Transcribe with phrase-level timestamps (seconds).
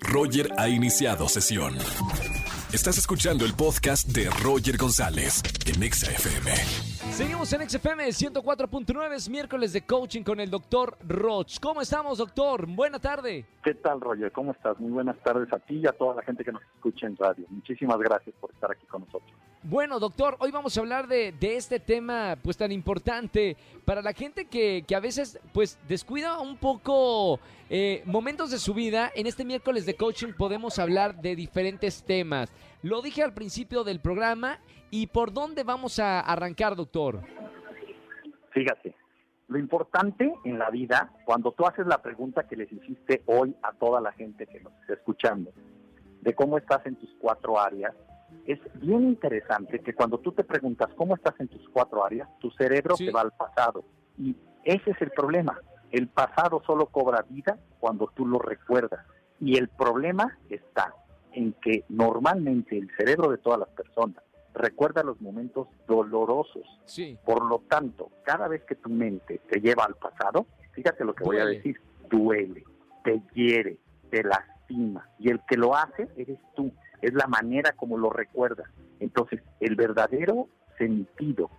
[0.00, 1.74] Roger ha iniciado sesión.
[2.72, 6.50] Estás escuchando el podcast de Roger González en Exa FM.
[7.12, 11.58] Seguimos en XFM 104.9, es miércoles de coaching con el doctor Roch.
[11.60, 12.66] ¿Cómo estamos, doctor?
[12.66, 13.46] Buena tarde.
[13.64, 14.30] ¿Qué tal, Roger?
[14.32, 14.78] ¿Cómo estás?
[14.78, 17.46] Muy buenas tardes a ti y a toda la gente que nos escucha en radio.
[17.48, 19.32] Muchísimas gracias por estar aquí con nosotros.
[19.64, 24.44] Bueno, doctor, hoy vamos a hablar de, este tema pues tan importante para la gente
[24.44, 29.10] que, que a veces pues descuida un poco eh, momentos de su vida.
[29.16, 32.52] En este miércoles de coaching podemos hablar de diferentes temas.
[32.82, 37.20] Lo dije al principio del programa y por dónde vamos a arrancar, doctor.
[38.50, 38.94] Fíjate,
[39.48, 43.72] lo importante en la vida, cuando tú haces la pregunta que les hiciste hoy a
[43.72, 45.52] toda la gente que nos está escuchando,
[46.20, 47.94] de cómo estás en tus cuatro áreas,
[48.46, 52.50] es bien interesante que cuando tú te preguntas cómo estás en tus cuatro áreas, tu
[52.52, 53.06] cerebro Sí.
[53.06, 53.84] se va al pasado.
[54.16, 55.58] Y ese es el problema.
[55.90, 59.04] El pasado solo cobra vida cuando tú lo recuerdas.
[59.40, 60.94] Y el problema está
[61.32, 64.22] en que normalmente el cerebro de todas las personas
[64.54, 66.64] recuerda los momentos dolorosos.
[66.84, 71.14] Sí, Por lo tanto, cada vez que tu mente te lleva al pasado, fíjate lo
[71.14, 71.80] que voy a decir,
[72.10, 72.64] duele,
[73.04, 73.78] te hiere,
[74.10, 74.57] te lastima.
[74.68, 78.68] Y el que lo hace eres tú, es la manera como lo recuerdas.
[79.00, 81.50] Entonces, el verdadero sentido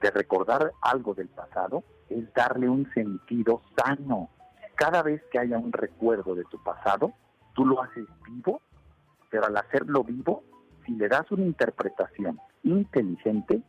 [0.00, 4.30] de recordar algo del pasado es darle un sentido sano.
[4.74, 7.12] Cada vez que haya un recuerdo de tu pasado,
[7.54, 8.60] tú lo haces vivo,
[9.30, 10.42] pero al hacerlo vivo,
[10.84, 13.62] si le das una interpretación inteligente,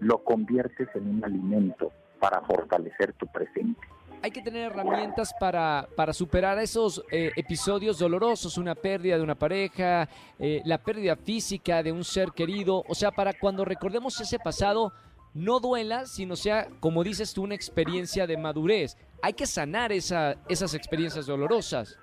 [0.00, 3.80] lo conviertes en un alimento para fortalecer tu presente.
[4.22, 9.34] Hay que tener herramientas para, para superar esos eh, episodios dolorosos, una pérdida de una
[9.34, 14.38] pareja, eh, la pérdida física de un ser querido, o sea, para cuando recordemos ese
[14.38, 14.92] pasado,
[15.34, 18.96] no duela, sino sea, como dices tú, una experiencia de madurez.
[19.22, 21.98] Hay que sanar esa, esas experiencias dolorosas.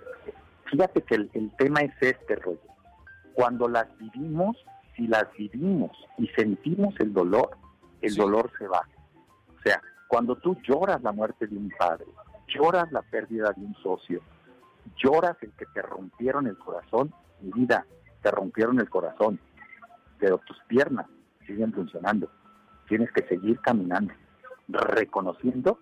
[0.70, 2.60] Fíjate que el, el tema es este, Roger.
[3.34, 4.58] Cuando las vivimos,
[4.96, 7.58] si las vivimos y sentimos el dolor,
[8.02, 8.18] el Sí.
[8.20, 8.82] dolor se va.
[9.58, 12.06] O sea, cuando tú lloras la muerte de un padre,
[12.46, 14.20] lloras la pérdida de un socio,
[14.98, 17.86] lloras el que te rompieron el corazón, mi vida,
[18.22, 19.40] te rompieron el corazón,
[20.20, 21.06] pero tus piernas
[21.48, 22.30] siguen funcionando.
[22.90, 24.14] Tienes que seguir caminando,
[24.68, 25.80] reconociendo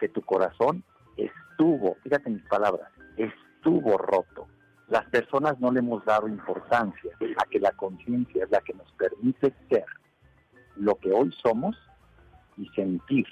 [0.00, 0.82] que tu corazón
[1.16, 4.48] estuvo, fíjate mis palabras, estuvo roto.
[4.88, 8.90] Las personas no le hemos dado importancia a que la conciencia es la que nos
[8.94, 9.84] permite ser
[10.74, 11.76] lo que hoy somos
[12.56, 13.24] y sentir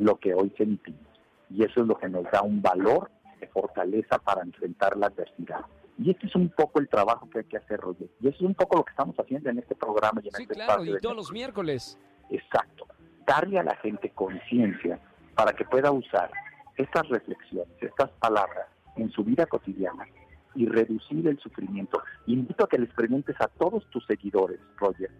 [0.00, 1.06] lo que hoy sentimos.
[1.50, 5.64] Y eso es lo que nos da un valor de fortaleza para enfrentar la adversidad.
[5.98, 8.08] Y este es un poco el trabajo que hay que hacer, Roger.
[8.20, 10.42] Y eso es un poco lo que estamos haciendo en este programa y en Sí,
[10.42, 11.98] este claro, espacio y todos los miércoles.
[12.30, 12.86] Exacto.
[13.26, 14.98] Darle a la gente conciencia
[15.34, 16.30] para que pueda usar
[16.76, 18.66] estas reflexiones, estas palabras
[18.96, 20.06] en su vida cotidiana
[20.54, 22.02] y reducir el sufrimiento.
[22.26, 25.10] Invito a que les preguntes a todos tus seguidores, Roger,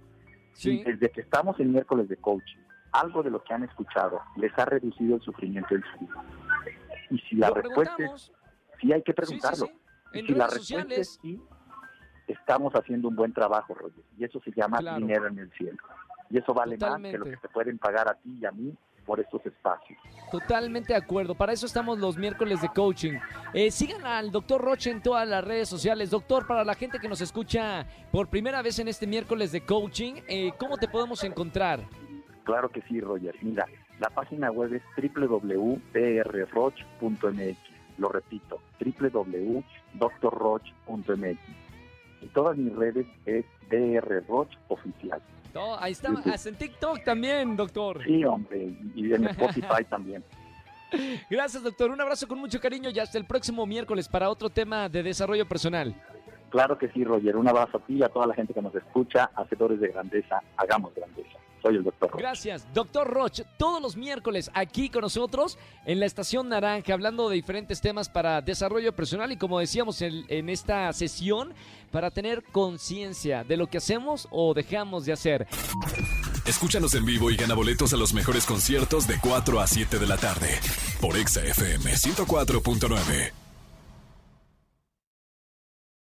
[0.52, 2.58] Sí, desde que estamos en miércoles de coaching,
[2.92, 6.24] algo de lo que han escuchado les ha reducido el sufrimiento en su vida.
[7.10, 8.32] Y si la lo respuesta es
[8.80, 9.66] sí, hay que Sí, sí, preguntarlo.
[9.66, 9.72] sí.
[10.12, 10.98] Y si la respuesta sociales.
[10.98, 11.40] es sí,
[12.26, 14.04] estamos haciendo un buen trabajo, Roger.
[14.18, 14.98] Y eso se llama Claro.
[14.98, 15.78] dinero en el cielo.
[16.30, 18.72] Y eso vale más que lo que te pueden pagar a ti y a mí
[19.04, 19.98] por estos espacios.
[20.30, 21.34] Totalmente de acuerdo.
[21.34, 23.14] Para eso estamos los miércoles de coaching.
[23.52, 26.10] Eh, sigan al doctor Roche en todas las redes sociales.
[26.10, 30.14] Doctor, para la gente que nos escucha por primera vez en este miércoles de coaching,
[30.28, 31.80] eh, ¿cómo te podemos encontrar?
[32.50, 33.36] Claro que sí, Roger.
[33.42, 33.66] Mira,
[34.00, 34.82] la página web es
[35.14, 35.78] www.drroch.mx.
[37.96, 39.64] Lo repito, www.drroch.mx.
[42.22, 45.22] Y todas mis redes es drroch oficial.
[45.54, 48.02] No, ahí está, en TikTok también, doctor.
[48.04, 50.24] Sí, hombre, y en Spotify también.
[51.30, 51.92] Gracias, doctor.
[51.92, 55.46] Un abrazo con mucho cariño y hasta el próximo miércoles para otro tema de desarrollo
[55.46, 55.94] personal.
[56.50, 57.36] Claro que sí, Roger.
[57.36, 59.30] Un abrazo a ti y a toda la gente que nos escucha.
[59.36, 61.29] Hacedores de grandeza, hagamos grandeza.
[61.62, 62.20] Soy el doctor Roch.
[62.20, 63.40] Gracias, doctor Roch.
[63.56, 68.40] Todos los miércoles aquí con nosotros en la Estación Naranja, hablando de diferentes temas para
[68.40, 71.52] desarrollo personal y como decíamos en, en esta sesión,
[71.90, 75.46] para tener conciencia de lo que hacemos o dejamos de hacer.
[76.46, 80.06] Escúchanos en vivo y gana boletos a los mejores conciertos de 4 a 7 de
[80.06, 80.58] la tarde
[81.00, 83.39] por Exa FM 104.9.